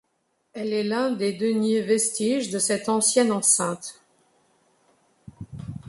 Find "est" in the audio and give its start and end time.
0.73-0.81